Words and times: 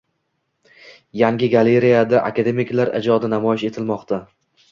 Yangi 1.21 1.49
galereyada 1.55 2.23
akademiklar 2.31 2.93
ijodi 3.01 3.31
namoyish 3.37 3.69
etilmoqda 3.71 4.23